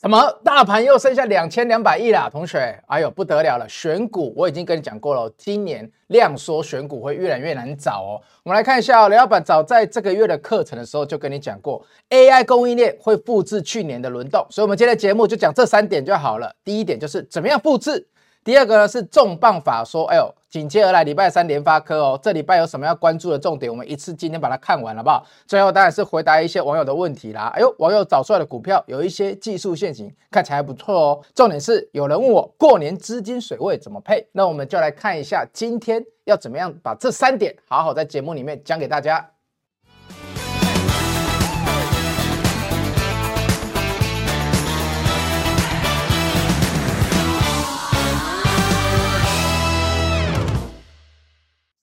[0.00, 3.68] 什么大盘又剩下两千两百亿啦，同学，哎呦不得了了！
[3.68, 8.16] 选股我已经跟你讲过了，今年量缩选股会越来越难找哦。
[8.42, 16.50] 我们来看一下哦，雷老板早在这个月的课程的时候就跟你讲过，AI 供应链会复制去年的轮动，所以我们今天的节目就讲这三点就好了。
[16.64, 18.08] 第一点就是怎么样复制。
[18.42, 23.70] 第二个呢是重磅法说，哎呦，紧接而来礼拜三联发科哦，这礼拜有什么要关注的重点？
[23.70, 25.24] 我们一次今天把它看完好不好？
[25.46, 27.52] 最后当然是回答一些网友的问题啦。
[27.54, 31.20] 哎呦，网友找出来的股票有一些技术陷阱，看起来还不错哦。
[31.36, 39.30] 重点是有人问我过年资金水位怎么配，那我们就来看一下今天要怎么样把这三点好好在节目里面讲给大家。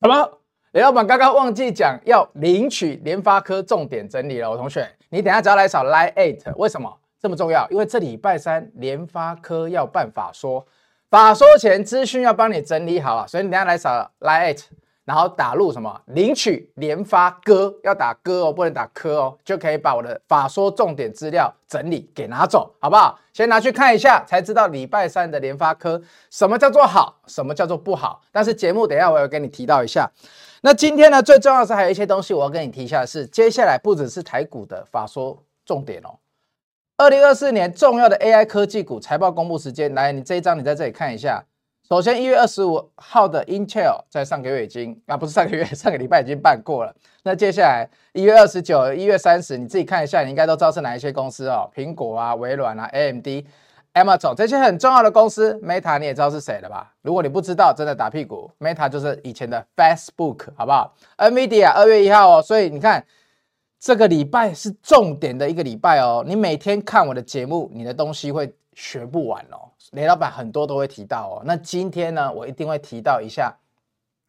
[0.02, 0.40] 什么？
[0.74, 7.68] 雷老板刚刚忘记讲要领取联发科重点整理了，我同学，你等下只要来扫 LINE@ 为什么这么重要？
[7.72, 10.64] 因为这礼拜三联发科要办法说，
[11.10, 14.58] 法说前资讯要帮你整理好了，所以你等下来扫 LINE@。
[15.08, 23.18] 然后打入什么领取联发科，要打歌哦，不能打科哦，就可以把我的法说重点资料整理给拿走，好不好？
[23.32, 28.22] 先拿去看一下，才知道礼拜三的联发科什么叫做好，什么叫做不好。
[28.34, 30.12] 但是节目等下我要跟你提到一下。
[30.60, 36.20] 那今天呢，最重要是还有一些东西我要跟你提一下是，接下来不只是台股的法说重点哦，
[36.98, 41.46] 二零二四年重要的 AI 科技股财报公布时间，来，你这一张你在这里看一下。
[41.88, 46.94] 首先，一月二十五号的 Intel 在上个月已经啊，不是上个月， 上个礼拜已经办过了。
[47.24, 53.26] 那接下来一月二十九、一月三十，你自己看一下，你应该都知道是哪一些公司哦，苹果啊、微软啊、AMD、
[53.94, 55.54] Amazon 这些很重要的公司。
[55.64, 56.94] Meta 你也知道是谁了吧？
[57.04, 58.52] 如果你不知道，真的打屁股。
[58.60, 63.06] Meta 就是以前的 Facebook，好不好？NVIDIA 二月一号哦，所以你看
[63.80, 66.22] 这个礼拜是重点的一个礼拜哦。
[66.28, 69.72] 你每天看我的节目，你的东西会学不完哦。
[69.94, 73.52] 雷老板很多都会提到哦，那今天呢，我一定会提到一下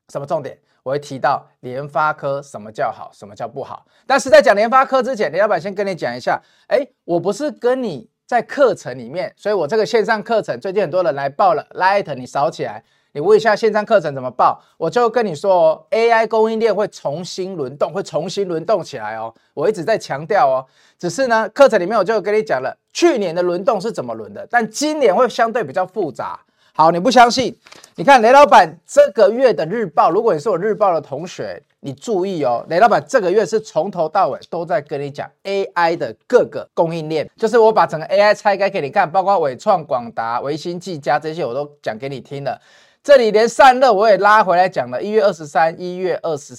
[0.08, 0.58] 什么重点？
[0.82, 3.84] 我会提到联发科什么叫好，什么叫不好。
[4.06, 12.82] 但是在讲联发科之前，雷老板先跟你讲一下，哎，我不是跟你在课程里面，所以我这个线上课程最近很多人来报了，Light 你扫起来。
[13.18, 19.34] 你问一下线上课程怎么报，我就跟你说哦，AI 供应链会重新轮动，会重新轮动起来哦。
[19.54, 20.64] 我一直在强调哦，
[20.96, 26.38] 只是呢，课程里面我就跟你讲了，去年的轮动是怎么轮的，但今年会相对比较复杂。
[26.72, 27.58] 好，你不相信？
[27.96, 42.56] 你看雷老板这个月的日报，如果你是我日报的同学，你注意哦，雷老板这个月是从头到尾都在跟你讲 AI 的各个供应链，就是我把整个 AI 拆开给你看，包括纬创、广达、维新、技嘉这些，我都讲给你听了。
[43.02, 46.54] 这里连散热我也拉回来讲了，一月二十三、一月二十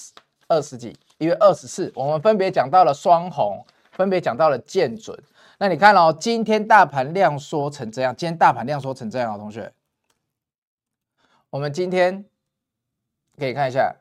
[0.48, 5.16] 二十几、一月二十四，我们分别讲到了双红，分别讲到了建准。
[5.60, 9.72] 那你看哦，今天大盘量缩成这样，今天大盘量缩成这样，同学，
[11.52, 12.26] 我们今天
[13.38, 13.94] 可以看一下，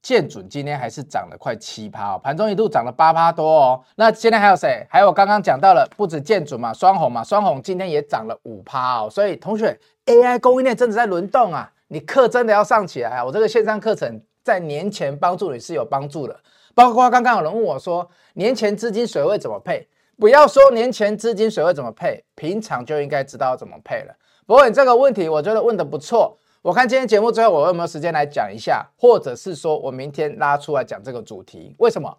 [0.00, 3.84] 建准今天还是涨了快七趴哦，盘中一度涨了八趴多哦。
[3.96, 4.86] 那今天还有谁？
[4.88, 9.10] 还有我刚刚讲到了，不止建准嘛，双红嘛，双红今天也涨了五趴哦。
[9.10, 9.76] 所以同学。
[10.06, 11.72] AI 供应链真的在轮动啊！
[11.88, 13.24] 你课真的要上起来啊！
[13.24, 16.38] 我这个线上课程在年前帮助你是有帮助的，
[16.74, 19.88] 包括刚刚有人问我说，年前资金水位怎么配？
[20.18, 24.14] 不要说年前资金水位怎么配，平常就应该知道怎么配了。
[24.46, 26.36] 不过你这个问题，我觉得问得不错。
[26.60, 31.74] 我看今天节目最后，我有没有时间来讲一下，或者是说我明天拉出来讲这个主题？
[31.78, 32.18] 为什么？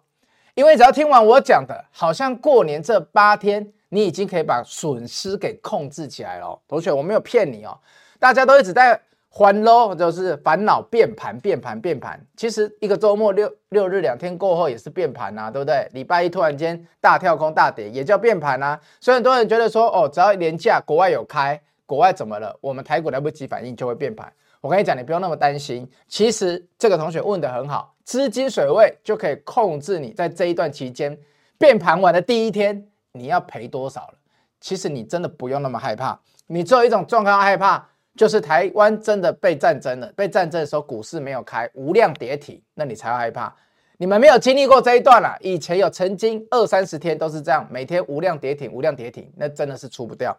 [0.54, 3.72] 因为只要听完我讲的，好像过年这八天。
[3.88, 7.78] 你已经可以把损失给控制起来了，同学，我没有骗你哦。
[8.18, 12.18] 大家都一直在烦恼，就是烦恼变盘、变盘、变盘。
[12.36, 15.86] 其实一个周末六六日两天过后也是变盘呐，对不对？
[15.92, 18.78] 礼拜一突然间大跳空大跌，也叫变盘呐。
[19.00, 22.56] 所以很多人觉得说，哦，只要连假国外有开，国外怎么了？
[22.60, 24.32] 我们台股来不及反应就会变盘。
[24.62, 25.88] 我跟你讲，你不用那么担心。
[26.08, 31.16] 其实这个同学问得很好，资金水位就可以控制你在这一段期间
[31.58, 32.88] 变盘完的第一天。
[33.18, 34.14] 你要赔多少了？
[34.60, 36.18] 其实你真的不用那么害怕。
[36.46, 37.86] 你只有一种状况害怕，
[38.16, 40.06] 就是台湾真的被战争了。
[40.16, 43.54] 被战争的时候，股市没有开，无量跌停，那你才要害怕。
[43.98, 45.36] 你们没有经历过这一段了。
[45.40, 50.36] 以前有曾经二三十天都是这样，每天无量跌停，无量跌停，那真的是出不掉。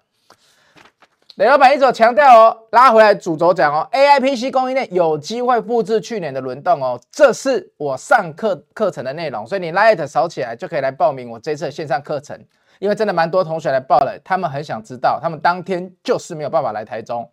[1.37, 12.43] 雷老板一直强调哦，拉回来主轴讲哦，AI PC 供应链有机会复制去年的轮动哦，这是我上课课程的内容，所以你 LINE 扫起来就可以来报名我这次的线上课程。
[12.79, 17.29] 因为真的蛮多同学来报了，他们很想知道，他们当天就是没有办法来台中，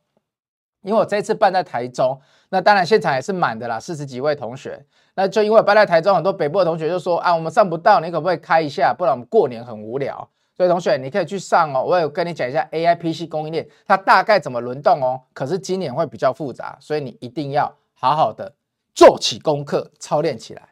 [0.83, 2.21] 因为我这次办在台中，
[2.51, 4.85] 那当然现场也是满的啦，四十几位同学，
[5.15, 8.93] 那就因为我办在台中，很多北部的同学就说啊，我们上不到，你可不可以开一下？
[8.93, 10.29] 不然我们过年很无聊。
[10.57, 15.21] 所以同学你可以去上哦，我有跟你讲一下 AI PC 供应链它大概怎么轮动哦。
[15.33, 18.55] 可是今年会比较复杂，所以你一定要好好的
[18.95, 20.63] 做起功课，操练起来。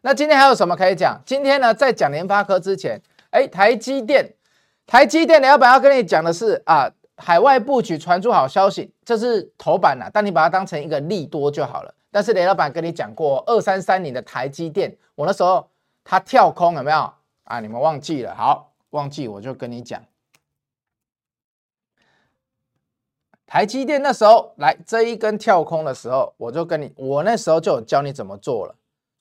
[0.00, 1.20] 那今天还有什么可以讲？
[1.26, 3.00] 今天呢，在讲联发科之前，
[3.30, 4.34] 哎，台积电，
[4.86, 11.94] 台积电的老板要跟你讲的是啊，海外布局传出好消息，这是头版呐，但你把它当成一个利多就好了。
[12.10, 15.68] 但是雷老板跟你讲过，二三三零的台积电，我那时候
[16.02, 17.12] 它跳空有没有
[17.44, 17.60] 啊？
[17.60, 18.34] 你们忘记了？
[18.34, 18.71] 好。
[18.92, 20.02] 忘记我就跟你讲，
[23.46, 28.74] 台积电那时候来这一根跳空的时候，我就跟你，我那时候就有教你怎么做了。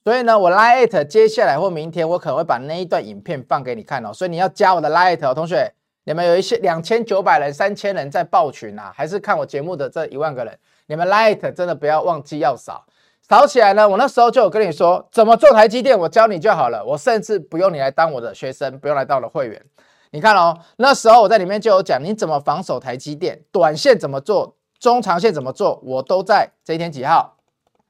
[0.03, 4.11] 所以呢，我 Lite 接下来或明天我可能会把那一段影片放给你看哦。
[4.11, 5.71] 所以你要加我的 Lite 哦，同学，
[6.05, 10.57] 你们有一些两千九百人、三千人在报群啊，还是看我节目的这一万个人，
[10.87, 12.85] 你们 Lite 真的不要忘记要扫。
[13.31, 16.83] 扫起来呢，我那时候就有跟你说怎么做台积电，我教你就好了。
[16.83, 19.65] 我甚至不用你来当我的学生，不用来当我的会员。
[20.09, 27.37] 你看哦，那时候我在里面就有讲你怎么防守台积电，短线怎么做，中长线怎么做，我都在这一天几号。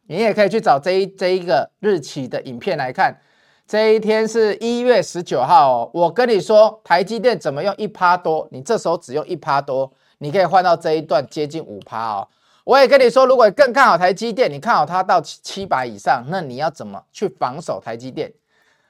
[0.05, 3.19] 你也可以去找这一这一个日期的影片来看。
[3.65, 5.91] 这一天是一月十九号哦。
[5.91, 12.27] 我跟你说台积电怎么用一趴多，你这时候只用一趴多，你可以换到这一段接近五趴哦。
[12.71, 18.31] 我也跟你说，如果更看好台积电，你看好它到七百以上，那你要怎么去防守台积电？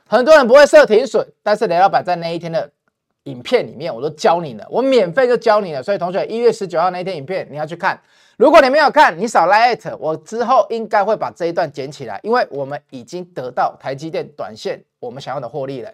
[0.08, 2.70] 很多人不会设停损，但是雷老板在那一天的
[3.24, 5.82] 影片里面我都教你了，我免费就教你了。
[5.82, 8.00] 所以同学，一月十九号那一天影片你要去看。
[8.38, 15.92] 如果你没有看，你少 LINE@，我之后应该会把这一段剪起来，因为我们已经得到台积电短线我们想要的获利了。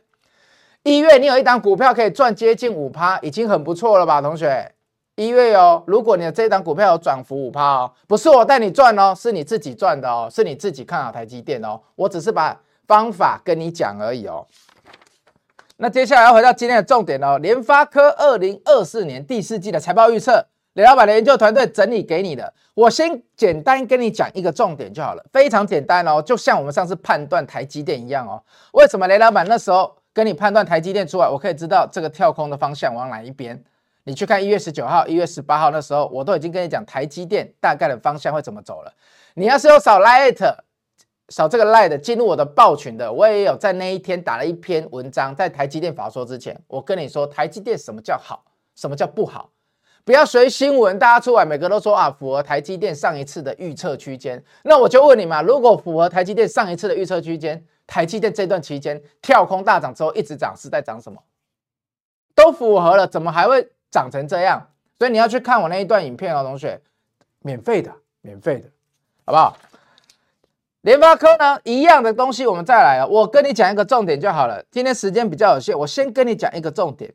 [0.83, 4.73] 一月你有一档股票可以赚接近五趴，已经很不错了吧，同学？
[5.17, 12.55] 一月哦，如果你的这档股票有涨幅五趴哦，不是我带你赚哦，是你自己赚的哦，是你自己看好台积电哦，我只是把
[12.85, 14.45] 方法跟你讲而已哦。
[15.77, 28.39] 那接下来要回到今天的重点哦，联发科二零二四年第四季的财报预测，雷老板的研究团队整理给你的，我先简单跟你讲一个重点就好了，非常简单哦，就像我们上次判断台积电一样哦。
[28.73, 33.63] 为什么雷老板那时候跟你判断台积电出来，我可以知道这个跳空的方向往哪一边？
[34.07, 38.93] 你去看一月十九号、一月十八号那时候，我都已经跟你讲台积电大概的方向会怎么走了。
[39.33, 40.37] 你要是有扫 light，
[41.27, 48.45] 扫这个 light 进入我的报群的，我也有在那一天打了一篇文章，在台积电法说之前，我跟你说台积电什么叫好，
[48.77, 49.49] 什么叫不好，
[50.05, 61.21] 不要随新闻大家出来每个都说啊符合台积电上一次的预测区间，那我就问你嘛，如果符合台积电上一次的预测区间，台积电这段期间跳空大涨之后一直涨是在涨什么？
[62.33, 63.67] 都符合了，怎么还会？
[63.89, 64.67] 长成这样，
[64.97, 66.81] 所以你要去看我那一段影片哦，同学，
[67.39, 68.69] 免费的，免费的，
[69.25, 69.57] 好不好？
[70.81, 73.05] 联发科呢，一样的东西，我们再来啊。
[73.05, 74.63] 我跟你讲一个重点就好了。
[74.71, 77.13] 今天时间比较有限，我先跟你讲一个重点。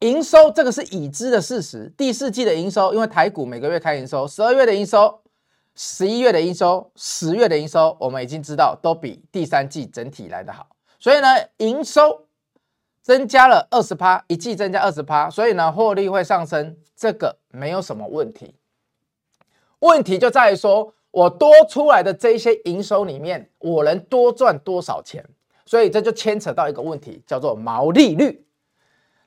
[0.00, 5.20] 营收这个是已知的事实，第四季的营收，因为台股每个月开营收，十二月的营收、
[5.76, 10.66] 十一月的营收、十月的营收，我们已经知道都比第三季整体来得好，
[10.98, 11.28] 所以呢，
[11.58, 12.26] 营收。
[13.02, 18.54] 增加了二十趴，一季增加二十趴，所以呢，获利会上升，这个没有什么问题。
[19.80, 25.24] 问题就在于说，我多出来的这些营收里面，我能多赚多少钱？
[25.66, 28.46] 所以这就牵扯到一个问题，叫做毛利率。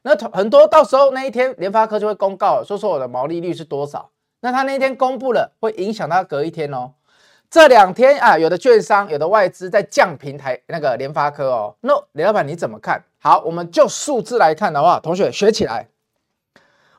[0.03, 4.11] 那很多到时候那一天，联发科就会公告说说我的毛利率是多少。
[4.41, 6.93] 那他那一天公布了，会影响他隔一天哦。
[7.49, 11.75] 这两天啊，有的券商、有的外资在降平台那个联发科哦。
[11.81, 13.03] 那雷老板你怎么看？
[13.25, 15.89] 好，我们就数字来看的话，同学学起来。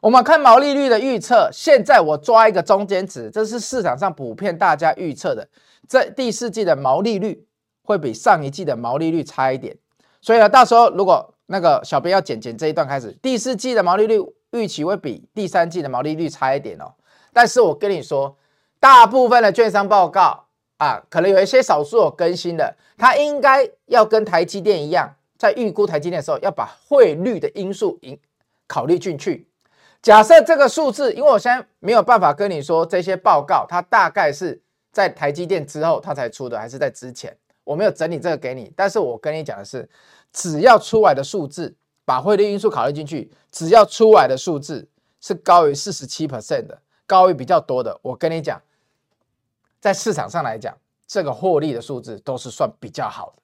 [0.01, 5.47] 我们看毛利率的预测，现在我抓一个中间值，这是市场上普遍大家预测的，
[5.89, 7.47] 这第四季的毛利率
[7.85, 9.77] 会比上一季的毛利率差一点。
[10.21, 16.93] 所以呢，到时候如果那个小编要剪剪这一段开始，第四季的毛利率预期会比第三季的毛利率差一点哦。
[17.33, 18.37] 但是我跟你说，
[18.81, 20.47] 大部分的券商报告
[20.79, 25.15] 啊，可能有一些少数有更新的，它应该要跟台积电一样。
[25.39, 28.19] 在预估台积电的时候，要把汇率的因素引
[28.67, 29.49] 考虑进去。
[30.03, 34.61] 假设这个数字，因为我现在没有办法跟你说这些报告，它大概是
[34.93, 37.37] 在台积电之后它才出的，还是在之前？
[37.65, 38.73] 我没有整理这个给你。
[38.77, 39.89] 但是我跟你讲的是，
[40.33, 41.75] 只要出来的数字，
[42.05, 44.89] 把汇率因素考虑进去，只要出来的数字
[45.21, 48.63] 是高于四十七 percent 的，高于比较多的，我跟你讲，
[49.81, 50.77] 在市场上来讲，
[51.09, 53.43] 这个获利的数字都是算比较好的。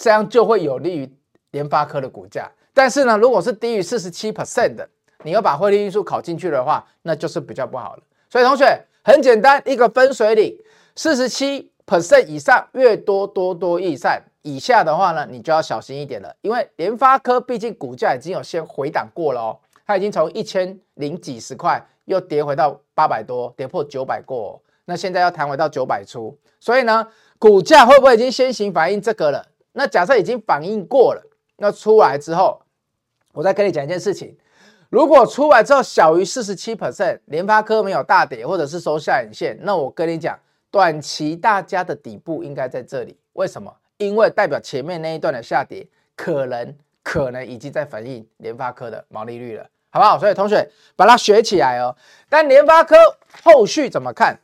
[0.00, 1.14] 这样就会有利于
[1.50, 4.88] 联发科的股价，但是呢，如果是低于四十七 percent 的，
[5.24, 8.02] 你要把汇率因素考进去的话，那就是比较不好了。
[8.30, 10.56] 所以同学很简单，一个分水岭，
[10.96, 27.06] 四十七 percent 以上越多多多益善，以下的话呢，你就要小心一点了，因为联发科毕竟股价已经有先回档过了哦，它已经从一千零几十块又跌回到八百多，跌破九百过哦，那现在要弹回到九百出，所以呢，
[27.38, 29.44] 股价会不会已经先行反映这个了？
[29.72, 31.22] 那假设已经反映过了，
[31.56, 32.60] 那出来之后，
[33.32, 34.36] 我再跟你讲一件事情，
[34.88, 40.38] 如果出来之后小于四十七 percent，联发科没有大跌或者是收下影线，那我跟你讲。
[40.72, 43.76] 短期大家的底部应该在这里，为什么？
[43.96, 45.84] 因为代表前面那一段的下跌，
[46.14, 50.16] 可能可能已经在反映联发科的毛利率了，好不好？
[50.16, 51.96] 所以同学把它学起来哦。
[52.28, 52.94] 但联发科
[53.42, 54.38] 后续怎么看？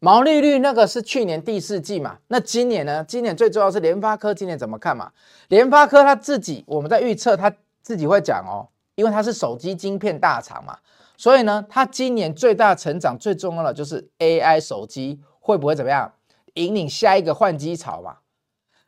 [0.00, 2.18] 毛利率那个是去年第四季嘛？
[2.28, 3.04] 那今年呢？
[3.04, 5.12] 今年最重要是联发科今年怎么看嘛？
[5.48, 10.78] 联发科他自己我们在预测，他自己会讲哦，因为他是手机晶片大厂嘛，
[11.16, 15.20] 所以呢，他今年最大成长最重要的就是 AI 手机。
[15.42, 16.12] 会不会怎么样
[16.54, 18.18] 引领下一个换机潮嘛？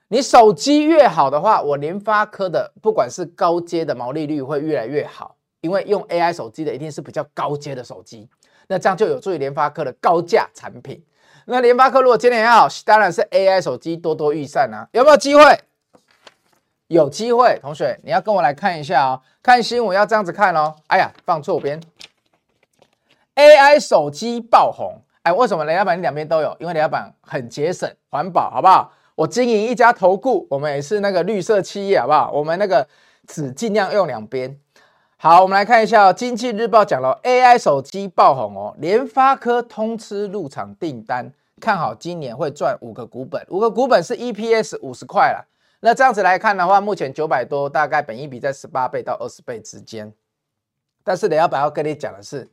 [0.08, 8.28] 你手机越好的话，我联发科的不管是高阶的毛利率会越来越好，因为用 AI 手机的一定是比较高阶的手机，
[8.68, 11.04] 那这样就有助于联发科的高价产品。
[11.46, 15.42] 那联发科如果今年要好，当然是 AI 手机多多益善啊，有没有机会？
[16.86, 20.76] 有机会，同学你要跟我来看一下哦，看新闻要这样子看哦。
[20.88, 21.80] 哎呀，放错边
[23.34, 25.02] ，AI 手机爆红。
[25.22, 26.56] 哎，为什么雷老板你两边都有？
[26.60, 28.92] 因为雷老板很节省环保，好不好？
[29.14, 32.30] 我经营一家投顾，我们也是那个绿色企业，好不好？
[32.32, 32.86] 我们那个
[33.26, 34.58] 纸尽量用两边。
[35.24, 45.44] 好，我们来看一下哦，《经济日报》讲了 AI 手机爆红哦，联发科通吃入场订单，看好今年会赚五个股本，五个股本是 EPS 五十块啦。
[45.78, 50.12] 那这样子来看的话，目前九百多，大概本益比在十八倍到二十倍之间。
[51.04, 52.50] 但是雷老板要跟你讲的是。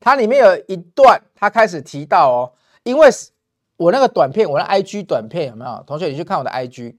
[0.00, 2.52] 它里面有一段，他开始提到哦，
[2.84, 3.10] 因为
[3.76, 5.84] 我那个短片，我的 IG 短片有没有？
[5.86, 6.96] 同学，你去看我的 IG。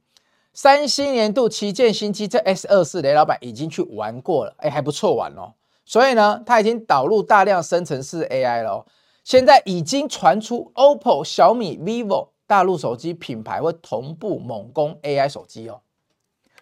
[0.54, 5.54] 三星年度旗舰新机，这 S 二四雷老板已经去玩过了，哎，还不错玩哦。
[5.86, 8.86] 所以呢，他已经导入大量生成式 AI 了哦。
[9.24, 15.82] 现在已经传出 OPPO、小米、vivo 大陆手机品牌会同步猛攻 AI 手机哦。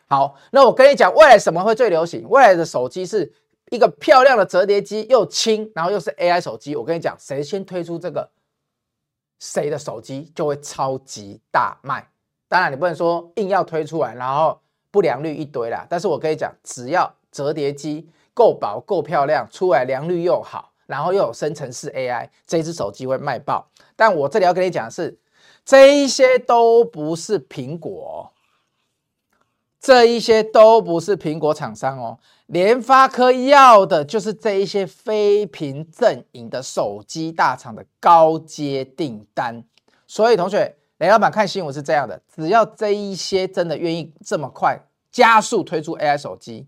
[0.08, 2.27] 好，那我跟你讲，未来什么会最流行？
[2.29, 3.34] 未来的手机是。
[3.70, 6.74] 一个漂亮的折叠机，又轻，然后又是 AI 手机。
[6.74, 8.32] 我跟你讲，谁先推出这个，
[9.39, 12.10] 谁的手机就会超级大卖。
[12.48, 15.86] 当然，你不能说硬要推出来，然后不良率一堆啦。
[15.89, 23.68] 但是我跟你讲，只要折叠机够薄、够漂亮，出来良率又好，然后又有生成式 AI，这只手机会卖爆。
[23.96, 25.20] 但我这里要跟你讲的是，
[25.66, 28.32] 这一些都不是苹果。
[29.80, 39.63] 这一些都不是苹果厂商哦，联发科要的就是这一些非屏阵营的手机大厂的高阶订单。
[40.08, 44.80] 所以同学，雷老板看新闻是这样的：只要这一些真的愿意这么快
[45.12, 46.68] 加速推出 AI 手机，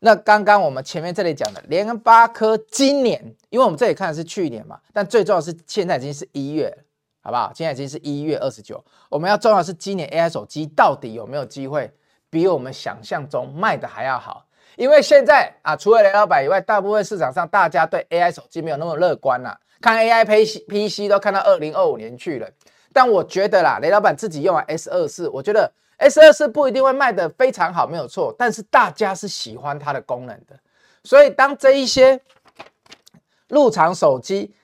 [0.00, 6.76] 那刚刚我们前面这里讲的联发科今年，因为我们这里看的是去年嘛，但最重要的是现在已经是一月，
[7.20, 7.52] 好不好？
[7.54, 11.92] 现在已经是一月二十九，我们要重要的是今年 AI 手机到底有没有机会？
[12.30, 22.48] 比我们想象中卖的还要好，因为现在啊，除了雷老板以外，大部分市场上大家对 AI 手机没有那么乐观啦，看 AI PC PC 都看到二零二五年去了。
[22.92, 30.58] 但我觉得啦，雷老板自己用了 S 二四，我觉得 S 二四不一定会卖得非常好，没有错，但是大家是喜欢它的功能的。
[31.04, 32.20] 所以当这一些
[33.48, 34.54] 入场手机，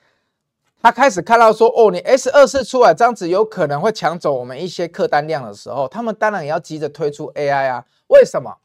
[0.81, 7.85] 他开始看到说，哦，你 S 二四出来这样子有可能会抢走我们一些客单量的时候，他们当然也要急着推出 AI 啊。
[8.07, 8.55] 为什么？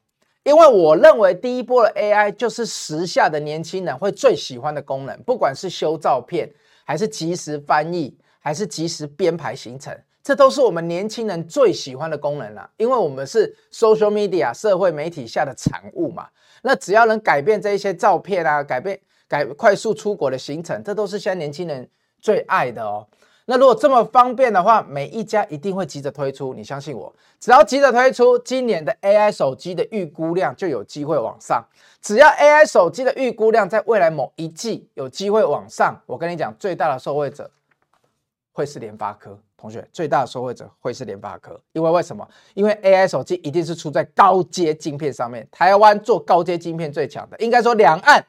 [0.45, 6.49] 因为我认为第一波的 AI 就是时下的年轻人会最喜欢的功能，不管是修照片，
[6.85, 8.15] 还是即时翻译，
[8.45, 12.71] 还是及时编排行程，这都是我们年轻人最喜欢的功能啦。
[12.77, 16.29] 因为我们是 social media 社会媒体下的产物嘛，
[16.63, 21.89] 那只要能改变这一些照片啊，改变改快速出国的行程，这都是现在年轻人。
[22.25, 23.07] 最爱的哦，
[23.45, 26.55] 那如果这么方便的话，每一家一定会急着推出。
[26.55, 31.63] 你相信我，只要急着推出，今年的 AI 手机的预估量就有机会往上。
[32.01, 37.51] 只要 AI 手机的预估量在未来某一季有机会往上，我跟你讲，最大的受惠者
[38.55, 39.39] 会是联发科。
[39.59, 42.27] 同学，最大的受惠者会是联发科，因为为什么？
[42.55, 45.47] 因为 AI 手机一定是出在高阶晶片上面。
[45.51, 48.25] 台湾做高阶晶片最强的，应该说两岸。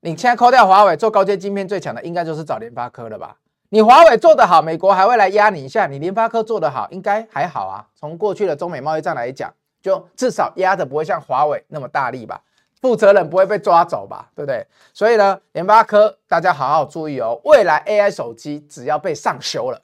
[0.00, 3.36] 你现在扣掉华为做高阶晶片最强的，应该就是找联发科了吧？
[3.70, 7.84] 你华为做得好，美国还会来压你一下；你联发科做得好，应该还好啊。
[7.96, 9.52] 从过去的中美贸易战来讲，
[9.82, 12.40] 就至少压的不会像华为那么大力吧？
[12.86, 14.30] 负责人不会被抓走吧？
[14.36, 14.64] 对不对？
[14.94, 17.40] 所以呢，联发科大家好好注意哦。
[17.44, 19.82] 未来 AI 手机只要被上修了，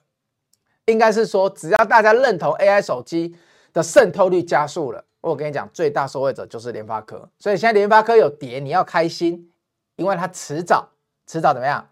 [0.85, 3.35] 应该是说只要大家认同 AI 手机
[3.73, 5.03] 的渗透率加速了。
[5.19, 9.51] 我跟你讲，最大受惠者就是联发科，所以现在联发科有跌，你要开心，
[9.97, 10.87] 因为它迟早
[11.27, 11.85] 迟早怎么样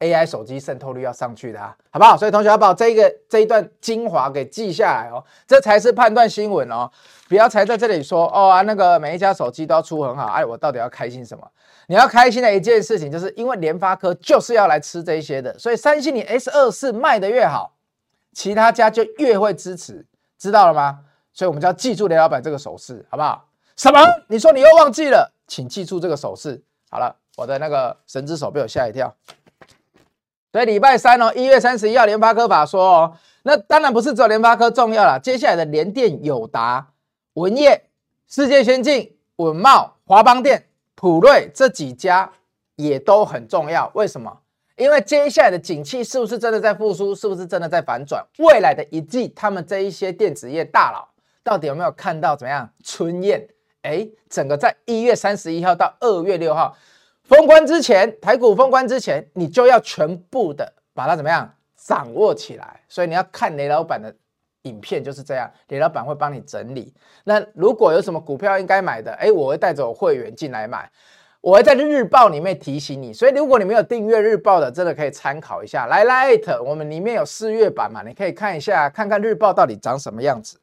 [0.00, 2.16] ？AI 手机渗透率要上去的啊，好不好？
[2.16, 6.90] 所以同学要把这个这一段精华给记下来哦，这才是判断新闻哦，
[7.28, 11.50] 不要才在这里说哦啊，那个每一家手机都要出很好，哎，我到底要开心什么？
[11.86, 17.74] 你要开心的一件事情，就是因为联发科就是要来吃这些的，所以三星你 S 二四卖的越好，
[18.32, 20.04] 其他家就越会支持，
[20.36, 21.00] 知道了吗？
[21.32, 23.46] 所以我们就要记住雷老板这个手势，好不好？
[23.76, 24.00] 什么？
[24.28, 25.32] 你说你又忘记了？
[25.46, 26.62] 请记住这个手势。
[26.90, 29.14] 好了，我的那个神之手被我吓一跳。
[30.56, 36.94] 所以礼拜三哦，一月三十一号联发科法说哦，那当然不是只有联发科重要了，接下来的联电、友达、
[37.34, 37.90] 文业、
[38.26, 42.32] 世界先进、稳茂、华邦电、普瑞这几家
[42.76, 43.90] 也都很重要。
[43.92, 44.34] 为什么？
[44.76, 47.14] 因为接下来的景气是不是真的在复苏？
[47.14, 48.24] 是不是真的在反转？
[48.38, 51.06] 未来的一季，他们这一些电子业大佬
[51.44, 53.46] 到底有没有看到怎么样春宴？
[53.82, 56.74] 哎，整个在一月三十一号到二月六号。
[57.28, 62.80] 封关之前，台股封关之前，你就要全部的把它怎么样掌握起来。
[62.88, 64.14] 所以你要看雷老板的
[64.62, 66.94] 影片就是这样，雷老板会帮你整理。
[67.24, 70.88] 那如果有什么股票应该买的，哎，我会带着我会员进来买，
[71.40, 73.12] 我会在日报里面提醒你。
[73.12, 75.86] 所以如果你没有订阅日报的，真的可以参考一下。
[75.86, 80.60] 来 l i t 我们里面有四月版嘛，你可以看一下，看看日报到底长什么样子。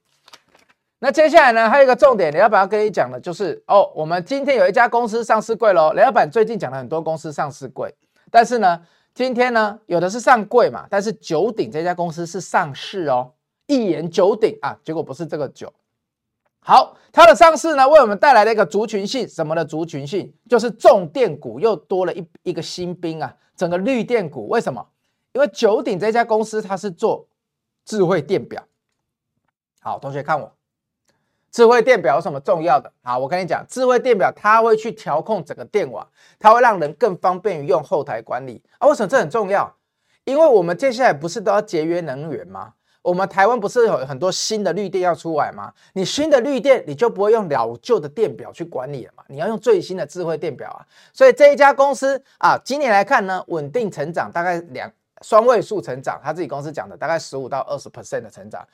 [1.03, 5.91] 那接下来呢，还有一个重点，雷老板要跟你讲的，就是哦，我们今天有一家公司上市柜喽。
[5.91, 7.93] 雷老板最近讲了很多公司上市柜，
[8.31, 8.81] 但是呢，
[9.13, 13.33] 今天呢，有的是上柜嘛，但是九鼎这家公司是上市哦，
[13.67, 15.74] 一言九鼎啊，结果不是这个九。
[16.62, 20.33] 好，它的上市呢，为我们带来了一个族群性，什么的族群性？
[20.48, 24.48] 就是重电股又多了一一个新兵啊，整个绿电股。
[24.48, 24.88] 为什么？
[25.33, 27.27] 因为九鼎这家公司它是做
[27.83, 28.63] 智慧电表。
[29.81, 30.50] 好，同学看我。
[31.53, 32.91] 智慧电表有什么重要的？
[33.03, 36.05] 好，我跟你讲，智慧电表它会去调控整个电网，
[36.39, 38.88] 它会让人更方便于用后台管理啊。
[38.88, 39.72] 为什么这很重要？
[40.24, 42.74] 因为我们接下来不是都要节约能源吗？
[43.03, 45.72] 我们台湾不是有很多新的绿电要出来吗？
[45.94, 49.24] 你新的绿电你就不会用老旧的电表去管理了嘛？
[49.27, 50.81] 你要用最新的智慧电表啊。
[51.13, 58.66] 所以这一家公司啊，今年来看呢，稳定成长，大概两双位数成长，他自己公司讲的大概十五到二十 percent 的成长。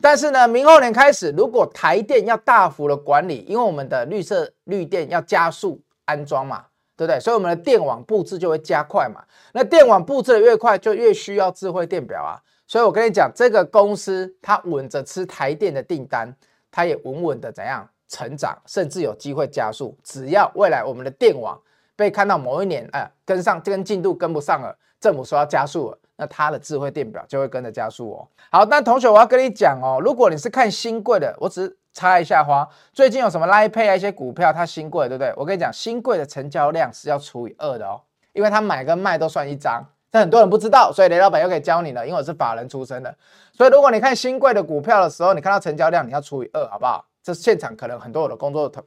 [0.00, 7.18] 但是呢，明后年开始，如果台电要大幅的管理，因为我们的绿色绿电要加速安装嘛，对不对？
[7.18, 9.22] 所以我们的电网布置就会加快嘛。
[9.52, 12.38] 那电网布置的越快，就越需要智慧电表啊。
[12.66, 16.32] 所以我跟你讲，这个公司它稳着吃台电的订单，
[16.70, 19.98] 它也稳稳的怎样成长，甚至有机会加速。
[20.04, 21.60] 只要未来我们的电网
[21.96, 25.98] 被看到某一年，哎，跟上跟进度跟不上了，政府说要加速了。
[26.18, 28.28] 那它的智慧电表就会跟着加速哦。
[28.50, 32.68] 好，那同学我要跟你讲哦，如果你是看新贵的，我只是插一下花。
[32.92, 35.32] 最近有什么 Line Pay 啊一些股票，它新贵对不对？
[35.36, 38.00] 我跟你讲，新贵的成交量是要除以二的哦，
[38.32, 39.82] 因为它买跟卖都算一张。
[40.10, 43.14] 但很多人不知道，所以雷老板又可以教你了，因为我是法人出身的。
[43.52, 47.04] 所以如果你看新贵的股票的时候，你看到成交量，你要除以二，好不好？
[47.22, 48.82] 这现场可能很多我的工作同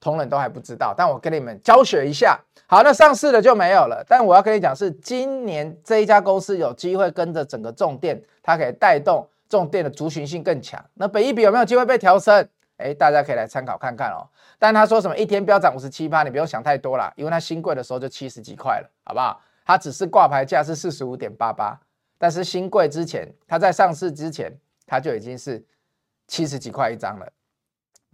[0.00, 2.40] 同仁都还不知道，但我跟你们教学一下。
[2.66, 4.02] 好，那上市的就没有了。
[4.08, 10.82] 但我要跟你讲，是今年这一家公司有机会跟着整个重电，它可以带动重电的族群性更强。
[10.94, 12.48] 那北一比有没有机会被调升？
[12.78, 14.26] 哎，大家可以来参考看看哦。
[14.58, 19.38] 但他说什么一天飙涨五十七趴，你不用想太多啦，因为它新贵的时候就七十几块了，好不好？
[19.66, 21.78] 它只是挂牌价是四十五点八八，
[22.16, 24.50] 但是新贵之前，它在上市之前，
[24.86, 25.62] 它就已经是
[26.26, 27.26] 七十几块一张了。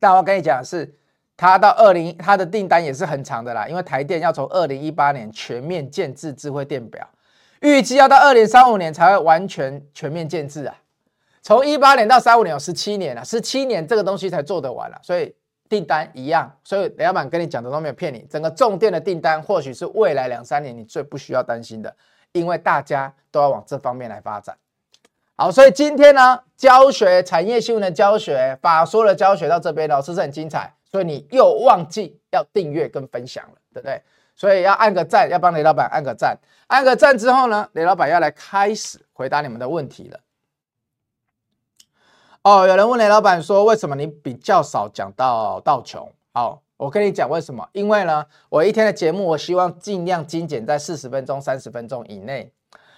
[0.01, 0.92] 但我跟你讲是。
[1.37, 7.07] 它到二零，它的订单也是很长的啦，因为台电要从二零一八年全面建置智慧电表，
[7.61, 10.75] 预计要到二零三五年才会完全全面建置啊。
[11.42, 15.35] 从一八年到三五年有十七年了，十七年这个东西才做得完了，所以
[15.68, 16.51] 订单一样。
[16.64, 21.94] 所以雷老板跟你讲的都没有骗你，整个重电的订单或许是未来两三年你最不需要担心的，
[22.33, 24.57] 因为大家都要往这方面来发展。
[25.37, 30.72] 好，所以今天呢，教学产业新闻的教学，法说的教学到这边了，是不是很精彩？
[30.96, 34.00] 所以你又忘记要订阅跟分享了，对不对？
[34.35, 36.38] 所以要按个赞，要帮雷老板按个赞。
[36.68, 40.20] 按个赞之后呢，雷老板要来开始回答你们的问题了。
[42.40, 46.11] 哦，有人问雷老板说，为什么你比较少讲到道琼？
[46.32, 47.68] 好，我跟你讲为什么？
[47.72, 52.50] 因为呢，我一天的节目，我希望尽量精简在四十分钟、三十分钟以内。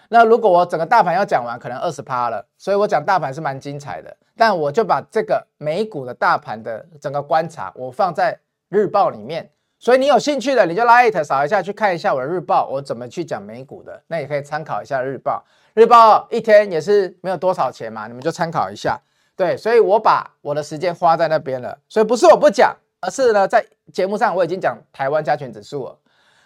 [0.08, 4.16] 那如果我整个大盘要讲完，可能二十趴了，所以我讲大盘是蛮精彩的。
[4.36, 9.50] 但我就把这个美股的大盘的整个观察，我放在日报里面。
[9.80, 15.44] 所以你有兴趣的，你就拉 it 扫一下去看一下我的日报，我怎么去讲美股的，那也可以参考一下日报。
[15.74, 19.00] 日报一天也是没有多少钱嘛，你们就参考一下。
[19.36, 21.78] 对，所以我把我的时间花在那边了。
[21.88, 25.96] 所以不是我不讲，而是呢，在节目上我已经讲台湾加权指数了。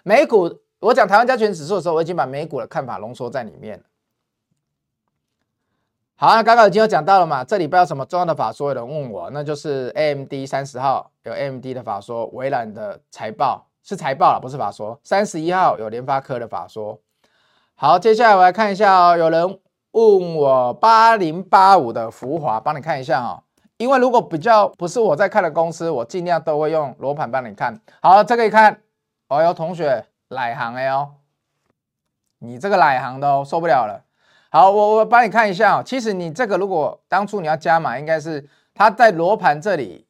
[0.02, 3.80] 美股我讲台湾加权指数的时候，我已经把美股的看法浓缩在里面。
[6.16, 8.70] 好，啊刚刚已经有讲到了嘛，这礼拜有什么重要的法说？
[8.70, 14.98] 有人问我，那就是 AMD 三十号有 AMD 的法说，微软的财报是财报了，不是法说。
[15.04, 17.00] 三十一号有联发科的法说。
[17.74, 19.60] 好，接下来我来看一下哦，有人
[19.92, 23.44] 问我八零八五的福华，帮你看一下哦。
[23.76, 27.80] 因为如果比较不是我在看的公司，我尽量都会用罗盘帮你看。
[28.00, 28.80] 好，这个一看，
[29.28, 31.14] 哦哟，同学，来行哎哟，
[32.38, 34.04] 你这个来行的哦，受不了了。
[34.50, 35.82] 好，我我帮你看一下哦。
[35.84, 40.06] 其实你这个如果当初你要加码，应该是它在罗盘这里，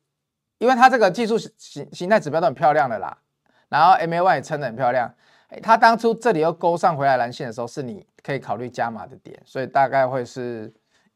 [0.59, 3.17] 因为它这个技术形形态指标都很漂亮的啦，
[3.69, 5.15] 然后 MA1 也撑得很漂亮。
[5.63, 10.73] 它当初这里又勾上回来蓝线的时候，是你可以考虑加码的点，所以大概会是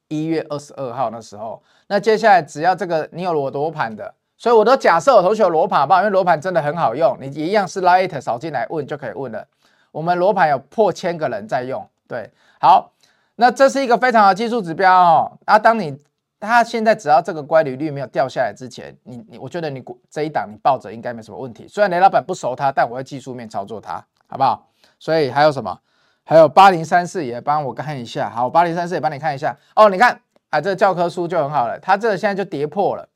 [0.09, 1.62] 一月二十二号那时候。
[1.88, 6.01] 那接下来只要这个你有罗罗盘的，所以我都假设我同学有罗盘好不好？
[6.01, 9.46] 因为罗盘真的很好用，你一样是 Light 扫进来问就可以问了。
[9.92, 12.92] 我们罗盘有破千个人在用，对，好。
[13.38, 15.38] 那这是一个非常好的技术指标哦。
[15.44, 15.94] 啊，当你
[16.40, 21.68] 它现在只要这个乖离率没有掉下来之前，你你我觉得你这一档你抱着应该没什么问题。
[21.68, 24.66] 虽然雷老板不熟它，但我会技术面操作它，好不好？
[24.99, 25.79] 所以还有什么？
[26.25, 28.31] 还有八零三四也帮我看一下。
[28.31, 29.55] 好，八零三四也帮你看一下。
[29.75, 30.18] 哦，你看
[30.49, 31.79] 啊，这个教科书就很好了。
[31.81, 33.07] 它这个现在就跌破了，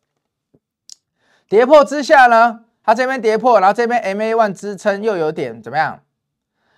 [1.50, 6.00] 跌破之下呢，它这边跌破，然后这边 MA one 支撑又有点怎么样？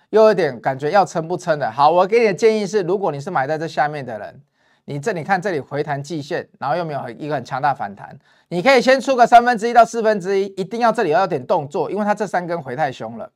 [0.09, 1.69] 又有点感觉要撑不撑的。
[1.69, 4.41] 好，我给你的建议是，如果你是买在这下面的人，
[4.85, 13.29] 你这里看这里回弹季线，然后又没有一个很强大反弹，你可以先出个三分之一到四分之一，一定要这里要有点动作，因为它这三根回太凶了，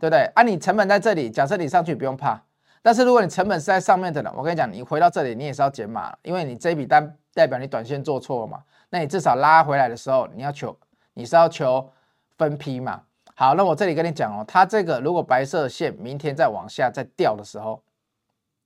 [0.00, 0.24] 对不对？
[0.34, 2.42] 啊，你成本在这里，假设你上去不用怕，
[2.80, 8.58] 但是如果你成本是在上面的人，我跟你讲，你回到这里你也是要减码，因为你这笔单代表你短线做错了嘛，
[8.90, 10.78] 那你至少拉回来的时候，你要求
[11.14, 11.92] 你是要求
[12.36, 13.04] 分批嘛。
[13.34, 17.82] 好，那我这里跟你讲哦，它这个如果白色线明天再往下再掉的时候，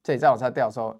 [0.02, 0.98] 这里再往下掉的时候，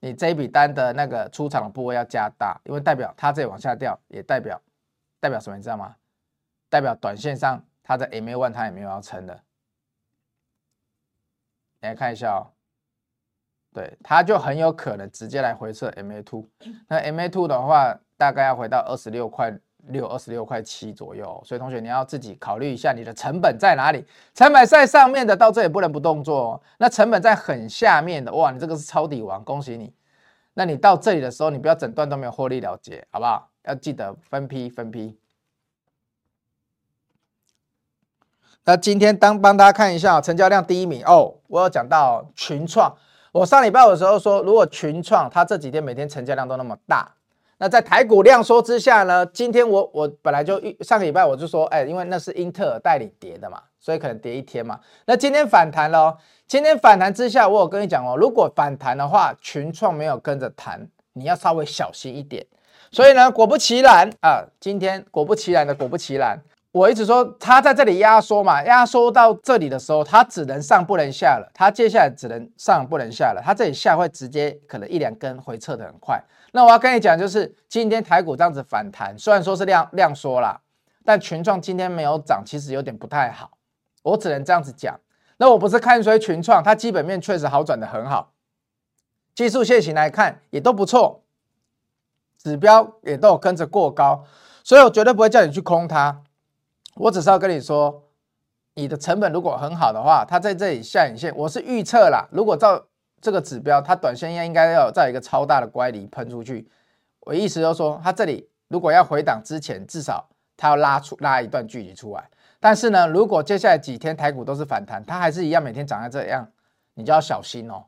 [0.00, 4.60] 你这一笔单的那个出场的部位要加大，因为代表它这里往下掉，也代表
[5.20, 5.56] 代表什么？
[5.56, 5.96] 你知道吗？
[6.70, 9.42] 代表短线上它的 MA one 它也没有要撑的。
[11.80, 12.48] 来看一下哦，
[13.74, 16.48] 对，它就很有可能直接来回测 MA two。
[16.88, 19.52] 那 MA two 的话，大概要回到二十六块。
[19.88, 24.06] 六二十六块七左右，所以同学你要自己考虑一下你的成本在哪里。
[24.32, 26.62] 成本在上面的，到这里不能不动作哦。
[26.78, 29.92] 那成本在很下面的，哇，你这个是抄底王，恭喜你。
[30.54, 33.50] 那你到这里的时候，你不要整段都没有获利了结，好不好？
[33.64, 35.18] 要记得分批分批。
[38.62, 42.96] 那今天当帮大家看一下成交量第一名哦，我有讲到群创，
[43.32, 47.16] 我上礼拜的时候说，如果群创它这几天每天成交量都那么大。
[47.62, 49.24] 那在台股量缩之下呢？
[49.26, 54.80] 今天我我本来就上个礼拜我就说，哎，因为那是英特尔代理跌的嘛，所以可能跌一天嘛。
[55.06, 62.44] 那今天反弹了，今天反弹之下，我有跟你讲哦，如果反弹的话，群创没有跟着弹，你要稍微小心一点。
[62.90, 66.36] 所以呢，果不其然啊，今天果不其然的果不其然，
[66.72, 76.22] 我一直说它在这里压缩嘛，压缩到这里的时候，它只能上不能下了，它接下来只能上不能下了，它这里下会直接可能一两根回撤得很快。
[76.52, 80.58] 那我要跟你讲，就是今天台股这样子反弹，虽然说是量量缩啦，
[81.04, 83.50] 但群创今天没有涨，其实有点不太好。
[84.02, 84.98] 我只能这样子讲。
[85.36, 88.32] 那我不是看衰群创，它基本面确实好转得很好，
[89.34, 91.22] 技术线型来看也都不错，
[92.38, 94.24] 指标也都有跟着过高，
[94.64, 96.22] 所以我绝对不会叫你去空它。
[96.94, 98.02] 我只是要跟你说，
[98.74, 102.86] 你的成本如果很好的话，它在这里下影线，我是预测啦，如果照。
[103.24, 106.68] 这个指标，它短线应该应该要再有一个超大的乖离喷出去。
[107.20, 112.28] 我意思就是说，它这里如果要回档之前，至少它要拉出拉一段距离出来。
[112.58, 116.44] 但是呢，如果接下来几天台股都是反弹，它还是一样每天涨在这样，
[116.94, 117.84] 你就要小心哦。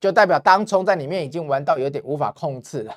[0.00, 2.96] 就代表当冲在里面已经玩到有点无法控制了，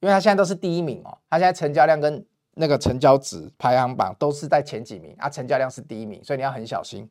[0.00, 7.08] 因为它现在都是第一名哦，它现在成交量跟那个成交值排行榜都是在前几名啊，成交量是第一名，所以你要很小心。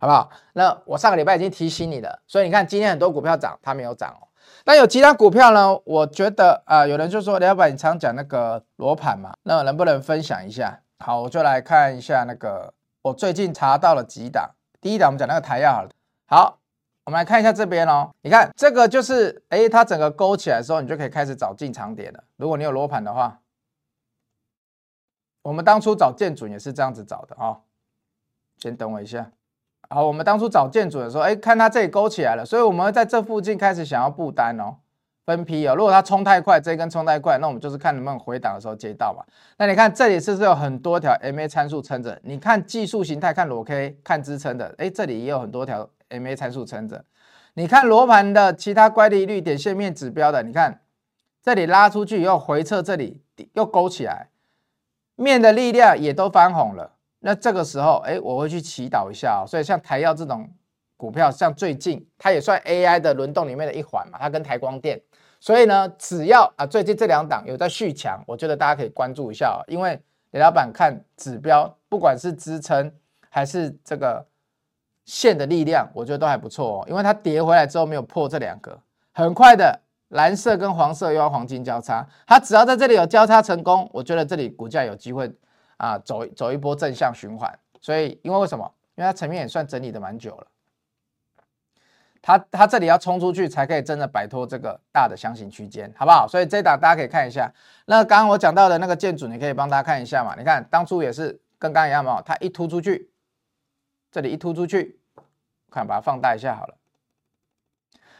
[0.00, 0.30] 好不好？
[0.52, 4.28] 那我上个礼拜已经提醒你了，所以你看今天很多股票涨，它没有涨哦。
[4.64, 5.76] 但有其他股票呢？
[5.84, 10.80] 我觉得啊、有人就说，梁老板，你常讲那个罗盘嘛，那能不能分享一下？
[11.00, 14.48] 好，我就来看一下那个，我最近查到了几档。
[14.80, 15.90] 第一档我们讲那个台燿好了。
[16.26, 16.60] 好，
[17.04, 18.08] 我们来看一下这边哦。
[18.22, 22.22] 你看这个就是，哎，它整个勾起来的时候，你就可以开始找进场点了。
[22.36, 23.40] 如果你有罗盘的话，
[25.48, 27.60] 我们当初找建准也是这样子找的哦。
[28.58, 29.30] 先等我一下。
[29.88, 34.76] 好，我们当初找建准的时候，哎，看它这里勾起来了，所以我们会在这附近开始想要布单哦，
[35.24, 35.74] 分批哦。
[35.74, 39.24] 如果它冲太快，这一根冲太快，那我们就是看能不能回档的时候接到嘛。
[39.56, 42.20] 那你看这里是不是有很多条 MA 参数撑着？
[42.24, 47.02] 你看技术形态，看裸 K，看支撑的，哎，这里也有很多条 MA 参数撑着。
[47.54, 50.82] 你看罗盘的其他乖离率、点线面指标的，你看
[51.42, 53.22] 这里拉出去以后回撤，这里
[53.54, 54.28] 又勾起来，
[55.18, 56.92] 面的力量也都翻红了。
[57.20, 59.46] 那这个时候，哎，我会去祈祷一下哦。
[59.46, 60.48] 所以像台燿这种
[60.96, 65.00] 股票，像最近它也算 AI 的轮动里面的一环嘛，它跟台光电。
[65.40, 69.58] 所以呢，只要啊最近这两档有在续强，我觉得大家可以关注一下哦。
[69.66, 70.00] 因为
[70.30, 72.92] 李老板看指标，不管是支撑
[73.28, 74.24] 还是这个
[75.04, 76.86] 线的力量，我觉得都还不错哦。
[76.88, 78.78] 因为它跌回来之后没有破这两个，
[79.12, 85.32] 很快的蓝色跟黄色又要黄金交叉，它只要在这里有交叉成功，我觉得这里股价有机会。
[85.80, 88.68] 啊，走走一波正向循环，所以因为为什么？
[88.96, 90.46] 因为它层面也算整理的蛮久了，
[92.20, 96.26] 它它这里要冲出去才可以真的摆脱这个大的箱型区间，好不好？
[96.26, 97.48] 所以这档大家可以看一下。
[97.86, 100.34] 那刚刚我讲到的那个建筑，你可以帮大家看一下嘛。
[100.36, 103.08] 你看当初也是跟刚刚一样嘛，它一突出去，
[104.10, 104.98] 这里一突出去，
[105.70, 106.74] 看把它放大一下好了，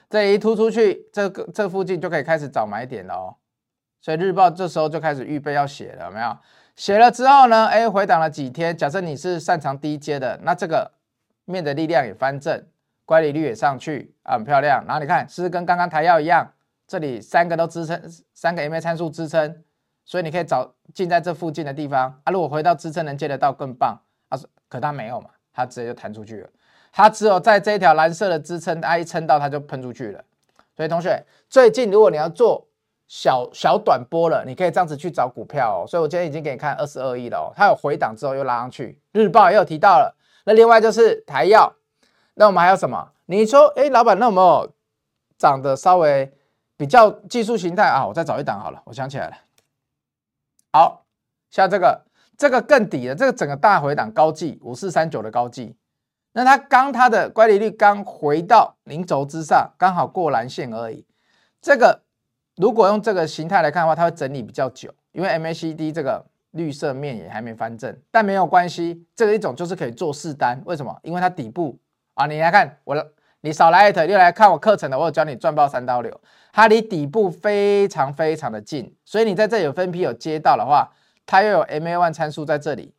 [0.09, 3.37] 这一突出去，这个这附近就可以开始找买点了哦。
[4.01, 6.37] 所以日报这时候就开始预备要写了，有没有？
[6.77, 8.77] 写了之后呢，哎，回档了几天。
[8.77, 10.93] 假设你是擅长低阶的，那这个
[11.45, 12.65] 面的力量也翻正，
[13.05, 14.85] 乖离率也上去啊，很漂亮。
[14.87, 16.49] 然后你看，是不是跟刚刚台燿一样，
[16.87, 18.01] 这里三个都支撑，
[18.33, 19.65] 三个 MA 参数支撑，
[20.05, 22.31] 所以你可以找进在这附近的地方啊。
[22.31, 26.49] 如果回到支撑能接得到更棒啊，可它没有嘛，它直接就弹出去了。
[26.93, 30.25] 它只有在这一条蓝色的支撑，它一撑到它就喷出去了。
[30.77, 32.67] 所以同学，最近如果你要做。
[33.11, 35.87] 小小短波了，你可以这样子去找股票哦。
[35.89, 39.01] 所以我今天已经给你看二十二亿了哦，它有回档之后又拉上去。
[39.13, 40.15] 日报也有提到了。
[40.45, 41.73] 那另外就是台燿，
[42.35, 43.13] 那我们还有什么？
[43.25, 44.71] 你说，哎，老板，那有没有
[45.39, 46.31] 涨得稍微
[46.77, 48.07] 比较技术形态啊？
[48.07, 49.37] 我再找一档好了，我想起来了。
[50.71, 51.07] 好，
[51.49, 52.05] 像这个，
[52.37, 55.75] 这个更底的，这个整个大回档高技五四三九的高技，
[56.33, 61.07] 那它刚它的乖离率刚回到零轴之上，刚好过蓝线而已，
[61.61, 62.03] 这个。
[62.61, 70.61] 如果用这个形态来看的话，它会整理比较久，因为 MACD 这个绿色面也还没翻正，但没有关系，这个一种就是可以做试单。
[70.65, 70.99] 为什么？
[71.05, 71.79] 因为它底部
[72.15, 72.97] 啊，你来看我，
[73.43, 76.21] 你少来一头，又来看我课程的，我有教你赚爆三刀流，
[76.53, 80.91] 它离底部非常非常的近，所以你在这有分批有接到的话，
[81.27, 82.93] 它又有 MA one 参数在这里，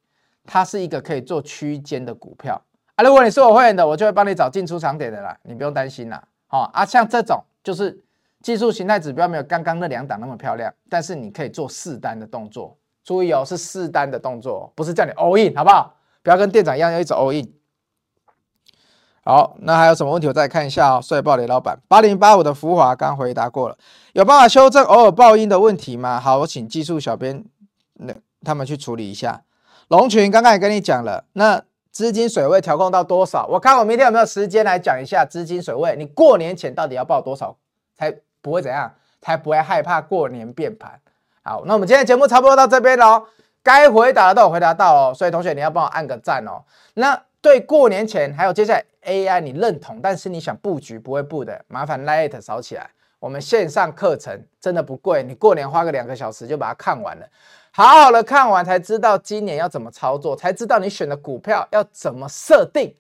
[0.45, 2.61] 它是一个可以做区间的股票
[3.01, 6.23] 如果你是我会员的，我就会帮你找进出场点的啦，你不用担心啦。
[6.47, 8.03] 好啊，像这种就是。
[8.41, 12.77] 技术形态指标没有刚刚那两档那么漂亮，但是你可以做试单的动作。
[13.03, 15.93] 注意哦，是试单的动作，不是叫你 all in，好不好？
[16.23, 17.51] 不要跟店长一样要一直 all in。
[19.25, 20.27] 好，那还有什么问题？
[20.29, 21.01] 我再看一下哦。
[21.03, 23.77] 帅爆雷老板，八零八五的福华刚回答过了，
[24.13, 26.17] 有办法修正偶尔爆音的问题吗？
[26.17, 27.43] 好，我请技术小编
[27.95, 28.13] 那
[28.45, 29.43] 他们去处理一下。
[29.89, 33.45] 龙群刚刚也跟你讲了，那资金水位调控到多少？
[33.47, 35.95] 我看我明天有没有时间来讲一下资金水位。
[35.97, 37.55] 你过年前到底要报多少
[37.95, 38.15] 才？
[38.41, 38.89] 不会怎样，
[39.21, 40.97] 才不会害怕过年变盘。
[41.43, 43.21] 好，那我们今天的节目差不多到这边喽，
[43.61, 45.13] 该回答的都有回答到哦。
[45.13, 46.63] 所以同学你要帮我按个赞哦。
[46.93, 52.89] 那对过年前还有接下来 AI 你认同，但是你想布局不会布的，麻烦 Lite 扫起来。
[53.19, 57.27] 我们线上课程真的不贵，你过年花个两个小时就把它看完了，
[57.79, 62.93] 好好的看完才知道今年要怎么操作，才知道你选的股票要怎么设定。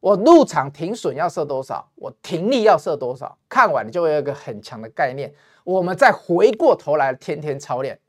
[0.00, 1.86] 我入场停损要设多少？
[1.96, 3.36] 我停利要设多少？
[3.50, 5.30] 看完你就会有一个很强的概念。
[5.62, 8.00] 我们再回过头来天天操练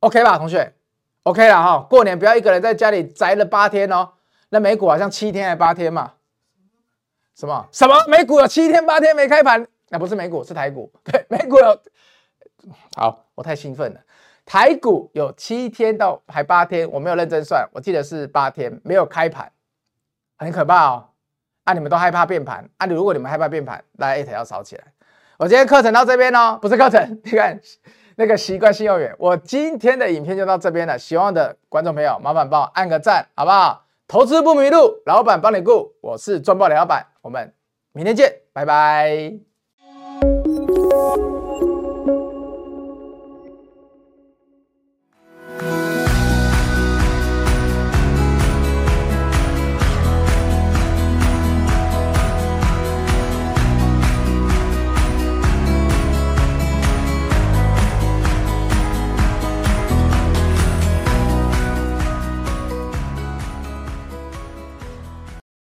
[0.00, 0.72] ，OK 吧，同学
[1.24, 1.86] ？OK 了哈。
[1.90, 4.08] 过年不要一个人在家里宅了八天哦。
[4.48, 6.14] 那美股好像七天还八天嘛？
[7.34, 7.94] 什么什么？
[8.08, 9.66] 美股有七天八天没开盘？
[9.90, 10.90] 那不是美股，是台股。
[11.04, 11.78] 对，美股有。
[12.96, 14.00] 好，我太兴奋了。
[14.46, 19.52] 台股有七天到还八天，我没有认真算，我记得是八天没有开盘。
[20.38, 21.08] 很可怕哦！
[21.64, 22.86] 啊，你们都害怕变盘啊？
[22.86, 24.84] 如果你们害怕变盘，大家要扫起来。
[25.38, 27.60] 我今天课程到这边哦，不是课程，你看
[28.14, 29.10] 那个习惯性用语。
[29.18, 33.86] 我今天的影片就到这边了，希望的观众朋友，麻烦帮我按个赞，好不好？
[34.06, 35.92] 投资不迷路，老板帮你顾。
[36.00, 37.52] 我是赚爆雷老板，我们
[37.92, 39.55] 明天见，拜拜。